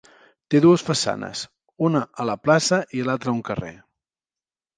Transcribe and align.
Té 0.53 0.61
dues 0.63 0.83
façanes, 0.87 1.43
una 1.89 2.01
a 2.23 2.27
la 2.31 2.37
plaça 2.47 2.81
i 3.01 3.05
l'altra 3.11 3.35
a 3.35 3.37
un 3.39 3.45
carrer. 3.53 3.71